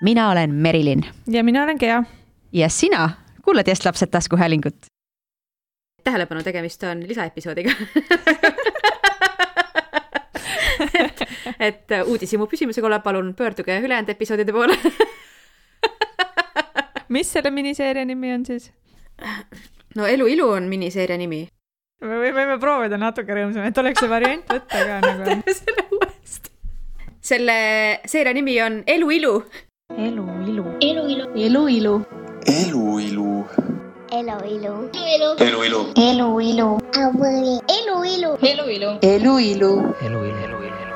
[0.00, 1.06] mina olen Merilin.
[1.26, 2.04] ja mina olen Gea.
[2.52, 3.10] ja sina
[3.44, 4.76] kuulad Yes lapsed taskuhäälingut.
[6.04, 7.70] tähelepanu, tegemist on lisaepisoodiga
[11.04, 11.20] et,
[11.60, 14.78] et uudishimu püsimuse korral palun pöörduge ülejäänud episoodide poole
[17.08, 18.72] mis selle miniseeria nimi on siis?
[19.96, 21.48] no Elu ilu on miniseeria nimi.
[22.00, 25.24] me võime proovida natuke rõõmsam, et oleks see variant võtta ka nagu.
[25.24, 26.50] teeme selle uuesti.
[27.32, 27.58] selle
[28.06, 29.34] seeria nimi on Elu ilu.
[30.00, 30.64] Elu ilu.
[30.80, 31.24] elu ilu.
[31.36, 31.94] elu ilu.
[32.48, 33.34] elu ilu.
[34.18, 34.74] elu ilu.
[35.16, 35.80] elu ilu.
[36.08, 36.70] elu ilu.
[37.68, 38.30] elu ilu.
[38.48, 38.90] elu ilu.
[39.02, 39.70] elu ilu.
[40.00, 40.24] elu ilu.
[40.40, 40.90] elu ilu.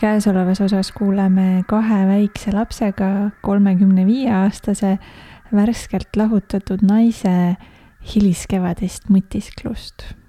[0.00, 4.98] käesolevas osas kuuleme kahe väikse lapsega kolmekümne viie aastase
[5.52, 7.56] värskelt lahutatud naise
[8.14, 10.25] hiliskevadist mõtisklust.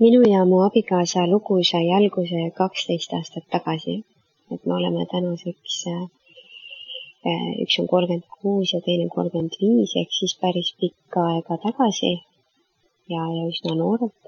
[0.00, 3.96] Minu ja mu abikaasa lugu sai alguse kaksteist aastat tagasi,
[4.52, 6.06] et me oleme tänaseks, äh,
[7.62, 12.12] üks on kolmkümmend kuus ja teine kolmkümmend viis ehk siis päris pikka aega tagasi
[13.12, 14.20] ja, ja üsna noorelt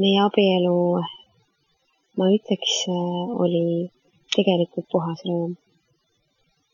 [0.00, 0.76] meie abielu,
[2.18, 2.76] ma ütleks,
[3.44, 3.64] oli
[4.34, 5.56] tegelikult puhas rõõm.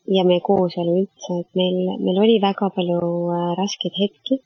[0.09, 4.39] ja meie kooselu üldse, et meil, meil oli väga palju äh, raskeid hetki.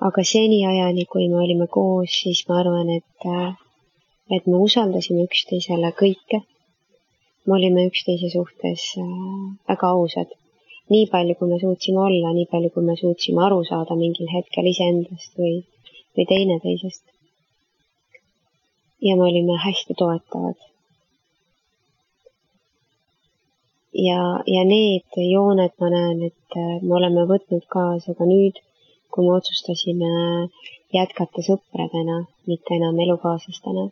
[0.00, 3.52] Aga seniajani, kui me olime koos, siis ma arvan, et, äh,
[4.36, 6.42] et me usaldasime üksteisele kõike.
[7.46, 9.04] me olime üksteise suhtes äh,
[9.68, 10.30] väga ausad
[10.92, 14.68] nii palju, kui me suutsime olla, nii palju, kui me suutsime aru saada mingil hetkel
[14.72, 15.56] iseendast või,
[16.16, 17.04] või teineteisest.
[19.04, 20.58] ja me olime hästi toetavad.
[24.08, 24.20] ja,
[24.54, 28.60] ja need jooned ma näen, et me oleme võtnud kaasa ka nüüd,
[29.14, 30.10] kui me otsustasime
[30.96, 32.16] jätkata sõpradena,
[32.50, 33.84] mitte enam elukaaslastena.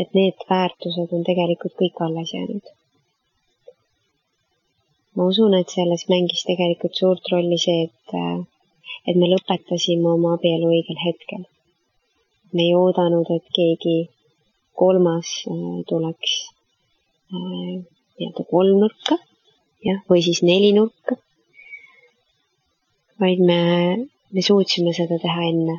[0.00, 2.72] et need väärtused on tegelikult kõik alles jäänud
[5.16, 8.16] ma usun, et selles mängis tegelikult suurt rolli see, et,
[9.08, 11.46] et me lõpetasime oma abielu õigel hetkel.
[12.54, 13.96] me ei oodanud, et keegi
[14.80, 16.34] kolmas äh, tuleks
[17.34, 17.72] äh,
[18.16, 19.18] nii-öelda kolmnurka,
[19.88, 21.18] jah, või siis nelinurka,
[23.20, 23.60] vaid me,
[24.32, 25.78] me suutsime seda teha enne.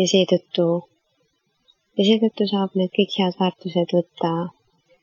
[0.00, 0.64] ja seetõttu,
[1.98, 4.30] ja seetõttu saab need kõik head väärtused võtta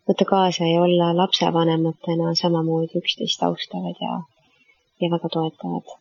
[0.08, 4.22] võtta kaasa ja olla lapsevanematena samamoodi üksteist austavad ja,
[5.02, 5.96] ja väga toetavad.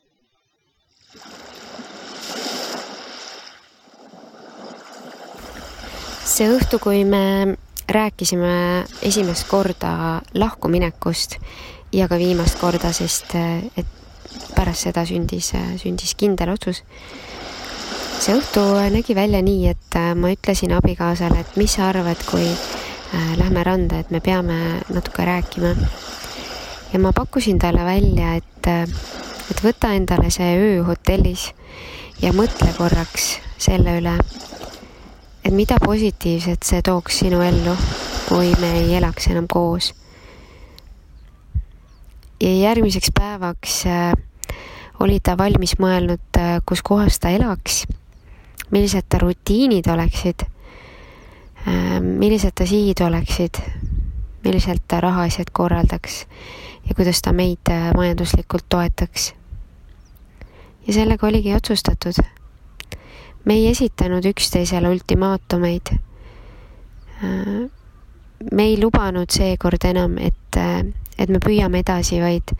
[6.36, 7.56] see õhtu, kui me
[7.88, 11.38] rääkisime esimest korda lahkuminekust
[11.96, 13.86] ja ka viimast korda, sest et
[14.56, 16.82] pärast seda sündis, sündis kindel otsus.
[18.20, 22.46] see õhtu nägi välja nii, et ma ütlesin abikaasale, et mis sa arvad, kui
[23.14, 25.66] Äh, lähme randa, et me peame natuke rääkima.
[26.92, 28.66] ja ma pakkusin talle välja, et,
[29.50, 31.52] et võta endale see öö hotellis
[32.22, 34.16] ja mõtle korraks selle üle,
[35.44, 37.76] et mida positiivset see tooks sinu ellu,
[38.28, 39.92] kui me ei elaks enam koos.
[42.40, 44.12] Ja järgmiseks päevaks äh,
[45.00, 47.84] oli ta valmis mõelnud, kus kohas ta elaks,
[48.70, 50.46] millised ta rutiinid oleksid
[51.66, 53.58] Äh, millised ta sihid oleksid,
[54.44, 56.20] milliselt ta rahaasjad korraldaks
[56.86, 59.34] ja kuidas ta meid äh, majanduslikult toetaks.
[60.86, 62.22] ja sellega oligi otsustatud.
[63.44, 65.90] me ei esitanud üksteisele ultimaatumeid.
[65.90, 67.66] Äh,
[68.52, 70.60] me ei lubanud seekord enam, et,
[71.18, 72.52] et me püüame edasi, vaid,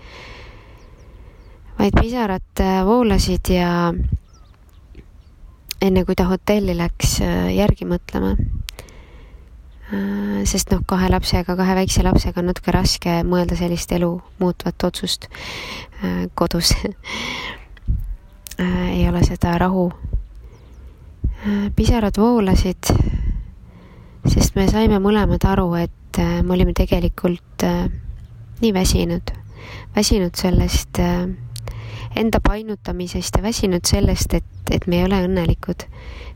[1.78, 3.70] vaid pisarad voolasid ja
[5.82, 7.18] enne kui ta hotelli läks
[7.52, 8.34] järgi mõtlema
[9.86, 14.08] Äh, sest noh, kahe lapsega, kahe väikse lapsega on natuke raske mõelda sellist elu
[14.40, 16.72] muutvat otsust äh, kodus
[18.58, 19.92] äh, ei ole seda rahu.
[21.76, 22.88] pisarad voolasid,
[24.26, 27.62] sest me saime mõlemad aru, et me olime tegelikult
[28.62, 29.32] nii väsinud,
[29.96, 31.00] väsinud sellest
[32.16, 35.88] enda painutamisest ja väsinud sellest, et, et me ei ole õnnelikud.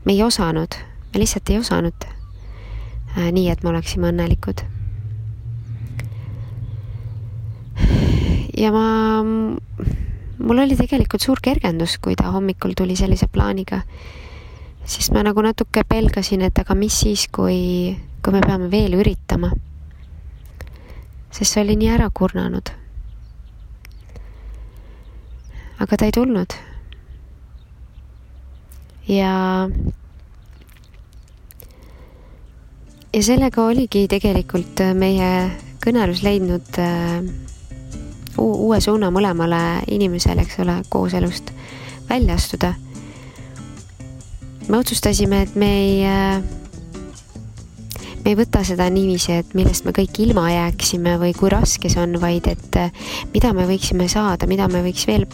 [0.04, 0.74] me ei osanud,
[1.12, 2.10] me lihtsalt ei osanud
[3.18, 4.62] Äh, nii, et me oleksime õnnelikud.
[8.60, 8.84] ja ma,
[9.24, 13.80] mul oli tegelikult suur kergendus, kui ta hommikul tuli sellise plaaniga,
[14.84, 19.50] sest ma nagu natuke pelgasin, et aga mis siis, kui, kui me peame veel üritama.
[21.30, 22.70] Sest see oli nii ära kurnanud.
[25.80, 26.54] aga ta ei tulnud.
[29.08, 29.32] ja
[33.12, 35.30] ja sellega oligi tegelikult meie
[35.82, 37.24] kõnelus leidnud äh,
[38.38, 41.50] uue suuna mõlemale inimesele, eks ole, kooselust
[42.08, 42.74] välja astuda.
[44.68, 46.42] me otsustasime, et me ei, äh,
[48.24, 52.02] me ei võta seda niiviisi, et millest me kõik ilma jääksime või kui raske see
[52.02, 52.90] on, vaid et äh,
[53.34, 55.26] mida me võiksime saada, mida me võiks veel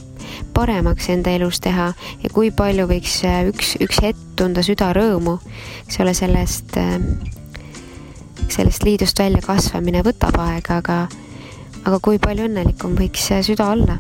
[0.57, 1.91] paremaks enda elus teha
[2.23, 5.39] ja kui palju võiks üks, üks hetk tunda südarõõmu,
[5.87, 6.79] eks ole, sellest
[8.49, 10.99] sellest liidust välja kasvamine võtab aega, aga,
[11.85, 13.99] aga kui palju õnnelikum võiks süda olla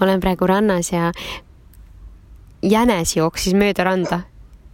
[0.00, 1.12] ma olen praegu rannas ja
[2.62, 4.22] jänes jooksis mööda randa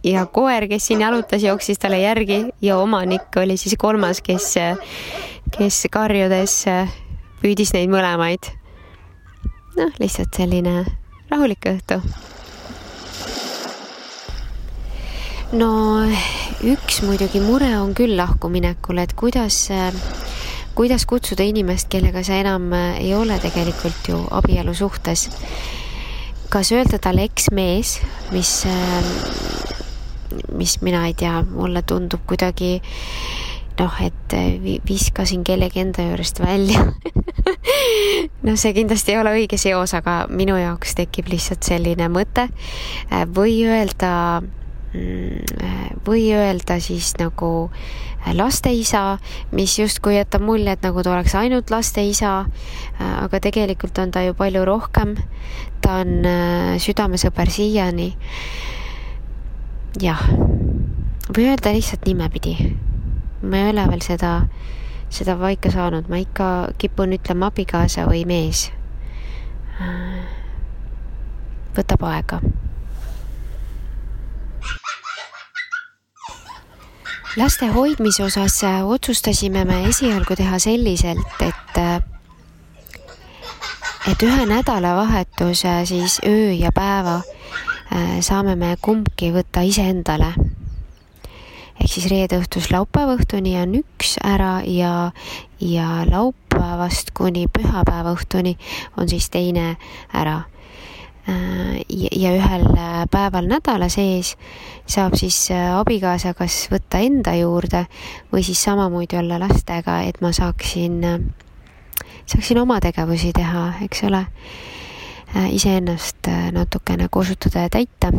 [0.03, 4.53] ja koer, kes siin jalutas, jooksis talle järgi ja omanik oli siis kolmas, kes,
[5.57, 6.63] kes karjudes
[7.41, 8.53] püüdis neid mõlemaid.
[9.77, 10.85] noh, lihtsalt selline
[11.29, 12.01] rahulik õhtu.
[15.51, 15.71] no
[16.63, 19.67] üks muidugi mure on küll lahkuminekul, et kuidas,
[20.77, 25.27] kuidas kutsuda inimest, kellega sa enam ei ole tegelikult ju abielu suhtes?
[26.53, 27.97] Kas öelda talle eksmees,
[28.31, 28.51] mis
[30.53, 32.77] mis mina ei tea, mulle tundub kuidagi
[33.79, 34.35] noh, et
[34.87, 36.83] viskasin kellegi enda juurest välja
[38.45, 42.47] noh, see kindlasti ei ole õige seos, aga minu jaoks tekib lihtsalt selline mõte.
[43.33, 44.41] Või öelda,
[46.07, 47.69] või öelda siis nagu
[48.33, 49.17] laste isa,
[49.51, 52.45] mis justkui jätab mulje, et nagu ta oleks ainult laste isa,
[52.99, 55.15] aga tegelikult on ta ju palju rohkem.
[55.81, 58.15] ta on äh, südamesõber siiani
[60.01, 60.23] jah,
[61.29, 62.75] või öelda lihtsalt nimepidi.
[63.41, 64.47] ma ei ole veel seda,
[65.09, 68.71] seda paika saanud, ma ikka kipun ütlema abikaasa või mees.
[71.77, 72.41] võtab aega.
[77.37, 81.81] Laste hoidmise osas otsustasime me esialgu teha selliselt, et
[84.11, 87.21] et ühe nädalavahetuse siis öö ja päeva
[87.87, 90.33] Äh, saame me kumbki võtta iseendale.
[91.77, 95.11] ehk siis reede õhtust laupäeva õhtuni on üks ära ja,
[95.61, 98.57] ja laupäevast kuni pühapäeva õhtuni
[98.97, 99.77] on siis teine
[100.11, 100.41] ära.
[101.27, 102.63] Äh, ja ühel
[103.11, 104.35] päeval nädala sees
[104.87, 107.85] saab siis äh, abikaasa kas võtta enda juurde
[108.31, 111.03] või siis samamoodi olla lastega, et ma saaksin,
[112.25, 114.25] saaksin oma tegevusi teha, eks ole
[115.35, 118.11] Äh, iseennast äh, natukene kosutada ja täita.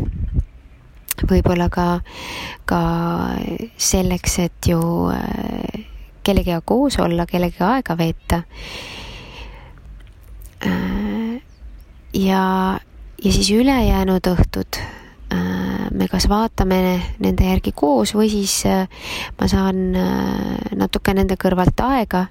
[1.28, 2.00] võib-olla ka,
[2.68, 2.80] ka
[3.80, 4.78] selleks, et ju
[5.10, 5.86] äh,
[6.22, 8.42] kellegagi koos olla, kellegagi aega veeta.
[12.12, 12.42] ja,
[13.24, 14.80] ja siis ülejäänud õhtud
[15.98, 16.78] me kas vaatame
[17.22, 18.86] nende järgi koos või siis äh,
[19.38, 22.26] ma saan äh, natuke nende kõrvalt aega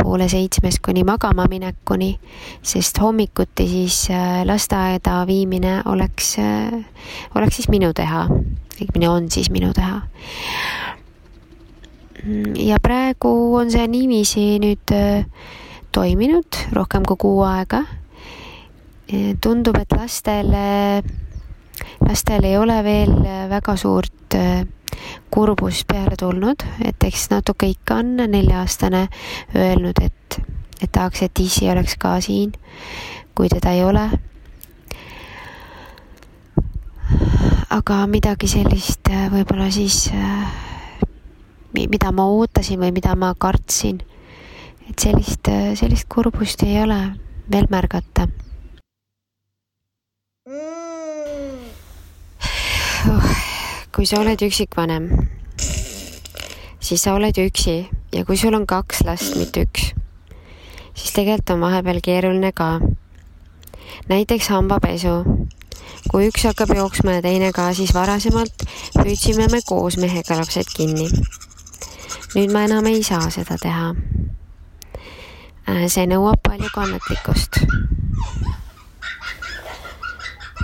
[0.00, 2.14] poole seitsmest kuni magama minekuni,
[2.62, 6.36] sest hommikuti siis äh, lasteaeda viimine oleks,
[7.34, 8.26] oleks siis minu teha,
[8.78, 10.00] õigemini on siis minu teha.
[12.56, 14.94] ja praegu on see niiviisi nüüd
[15.92, 17.84] toiminud rohkem kui kuu aega.
[19.40, 21.02] Tundub, et lastele
[22.08, 24.66] lastel ei ole veel äh, väga suurt äh,
[25.30, 29.08] kurbust peale tulnud, et eks natuke ikka on nelja-aastane
[29.56, 30.38] öelnud, et,
[30.80, 32.54] et tahaks, et issi oleks ka siin,
[33.34, 34.08] kui teda ei ole.
[37.74, 40.06] aga midagi sellist võib-olla siis,
[41.74, 43.98] mida ma ootasin või mida ma kartsin,
[44.86, 47.00] et sellist, sellist kurbust ei ole
[47.50, 48.28] veel märgata
[53.94, 55.06] kui sa oled üksikvanem,
[56.84, 57.76] siis sa oled ju üksi
[58.12, 59.86] ja kui sul on kaks last, mitte üks,
[60.92, 62.76] siis tegelikult on vahepeal keeruline ka.
[64.12, 65.24] näiteks hambapesu.
[66.12, 68.68] kui üks hakkab jooksma ja teine ka, siis varasemalt
[69.00, 71.08] püüdsime me koos mehega lapsed kinni.
[72.36, 73.94] nüüd ma enam ei saa seda teha.
[75.64, 77.64] Äh, see nõuab palju kannatlikkust.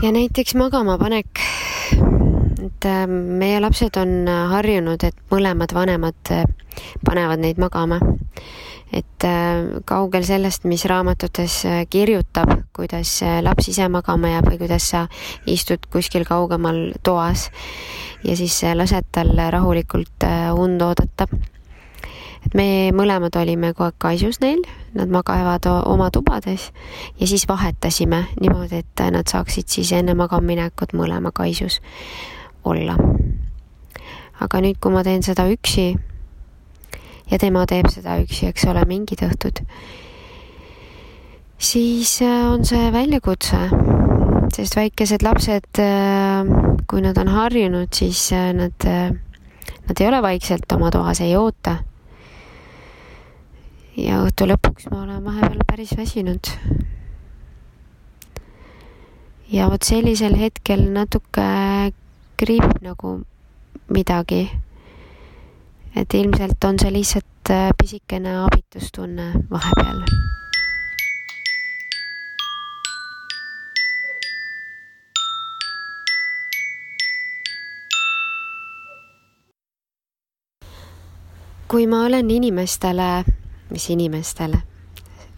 [0.02, 1.40] Ja näiteks magamapanek
[2.80, 6.44] et äh, meie lapsed on harjunud, et mõlemad vanemad äh,
[7.06, 8.00] panevad neid magama.
[8.92, 15.06] et äh, kaugel sellest, mis raamatutes kirjutab, kuidas laps ise magama jääb või kuidas sa
[15.46, 17.50] istud kuskil kaugemal toas
[18.24, 20.26] ja siis lased tal rahulikult
[20.58, 21.28] und oodata
[22.46, 22.66] et me
[22.96, 24.62] mõlemad olime kogu aeg kaisus neil,
[24.96, 26.70] nad magavad oma tubades
[27.20, 31.80] ja siis vahetasime niimoodi, et nad saaksid siis enne magamaminekut mõlema kaisus
[32.64, 32.96] olla.
[34.40, 35.92] aga nüüd, kui ma teen seda üksi
[37.30, 39.60] ja tema teeb seda üksi, eks ole, mingid õhtud,
[41.60, 43.60] siis äh, on see väljakutse,
[44.56, 46.48] sest väikesed lapsed, äh,
[46.88, 48.88] kui nad on harjunud, siis äh, nad,
[49.86, 51.76] nad ei ole vaikselt oma toas, ei oota
[54.04, 56.52] ja õhtu lõpuks ma olen vahepeal päris väsinud.
[59.50, 61.46] ja vot sellisel hetkel natuke
[62.40, 63.20] kriibib nagu
[63.88, 64.50] midagi.
[65.96, 70.04] et ilmselt on see lihtsalt äh, pisikene abitustunne vahepeal
[81.70, 83.39] kui ma olen inimestele
[83.70, 84.62] mis inimestele,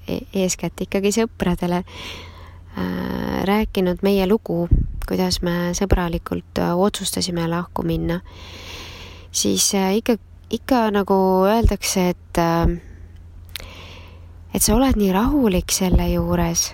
[0.08, 4.66] e-, eeskätt ikkagi sõpradele, äh, rääkinud meie lugu,
[5.08, 8.20] kuidas me sõbralikult äh, otsustasime lahku minna,
[9.30, 10.18] siis äh, ikka,
[10.50, 11.16] ikka nagu
[11.48, 12.20] öeldakse, et
[14.52, 16.70] et sa oled nii rahulik selle juures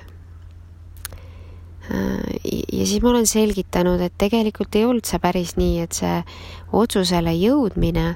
[1.89, 6.17] ja siis ma olen selgitanud, et tegelikult ei olnud see päris nii, et see
[6.77, 8.11] otsusele jõudmine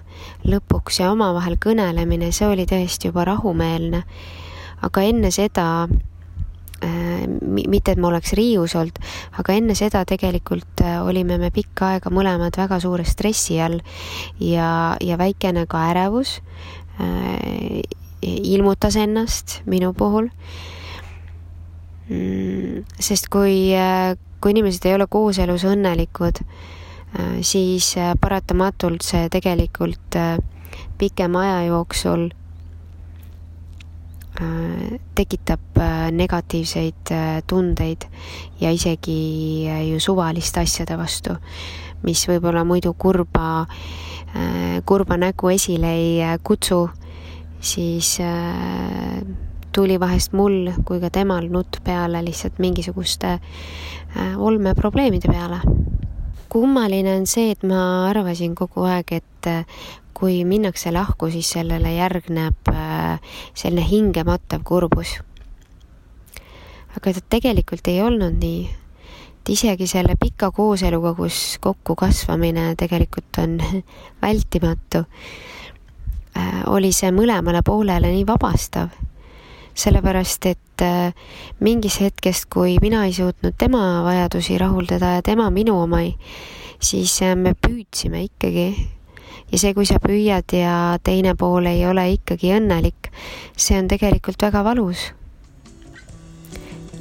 [0.45, 4.03] lõpuks ja omavahel kõnelemine, see oli tõesti juba rahumeelne.
[4.83, 8.99] aga enne seda äh, mitte, et ma oleks riius olnud,
[9.39, 13.81] aga enne seda tegelikult äh, olime me pikka aega mõlemad väga suure stressi all
[14.41, 16.41] ja, ja väikene ka ärevus
[17.01, 17.81] äh,
[18.23, 20.29] ilmutas ennast minu puhul
[23.03, 30.19] sest kui, äh, kui inimesed ei ole kooselus õnnelikud, äh, siis äh, paratamatult see tegelikult
[30.99, 32.31] pikema aja jooksul
[35.15, 35.77] tekitab
[36.17, 37.11] negatiivseid
[37.47, 38.07] tundeid
[38.63, 41.37] ja isegi ju suvaliste asjade vastu,
[42.03, 43.67] mis võib-olla muidu kurba,
[44.89, 46.81] kurba nägu esile ei kutsu,
[47.61, 48.17] siis
[49.73, 55.61] tuli vahest mul kui ka temal nutt peale lihtsalt mingisuguste äh, olmeprobleemide peale.
[56.49, 59.65] kummaline on see, et ma arvasin kogu aeg, et äh,
[60.13, 63.21] kui minnakse lahku, siis sellele järgneb äh,
[63.55, 65.17] selline hingematav kurbus.
[66.97, 68.67] aga tegelikult ei olnud nii.
[69.41, 73.57] et isegi selle pika kooseluga, kus kokku kasvamine tegelikult on
[74.25, 75.07] vältimatu,
[76.67, 78.93] oli see mõlemale poolele nii vabastav
[79.75, 81.15] sellepärast et äh,
[81.61, 86.17] mingis hetkest, kui mina ei suutnud tema vajadusi rahuldada ja tema minu omi,
[86.81, 88.67] siis äh, me püüdsime ikkagi.
[89.53, 93.11] ja see, kui sa püüad ja teine pool ei ole ikkagi õnnelik,
[93.57, 95.13] see on tegelikult väga valus.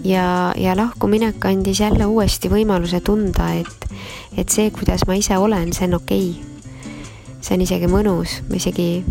[0.04, 3.88] ja, ja lahkuminek andis jälle uuesti võimaluse tunda, et,
[4.38, 7.38] et see, kuidas ma ise olen, see on okei okay.
[7.42, 9.04] see on isegi mõnus, ma isegi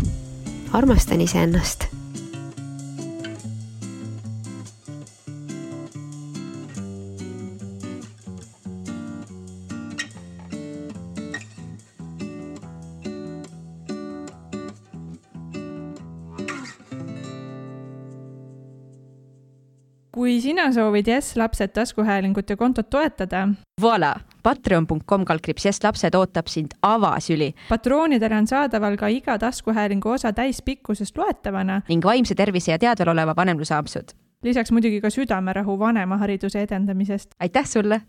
[0.73, 2.00] armastan iseennast
[20.11, 23.47] kui sina soovid Jess lapsed taskuhäälingut ja kontot toetada.
[23.81, 27.53] Voila, patreon.com kaldkriips Jess lapsed ootab sind avasüli.
[27.69, 31.81] patroonidele on saadaval ka iga taskuhäälingu osa täispikkusest loetavana.
[31.89, 34.11] ning vaimse tervise ja teadvel oleva vanemluse ampsud.
[34.43, 37.31] lisaks muidugi ka südamerahu vanemahariduse edendamisest.
[37.39, 38.01] aitäh sulle